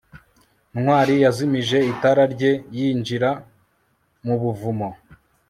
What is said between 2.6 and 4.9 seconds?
yinjira mu buvumo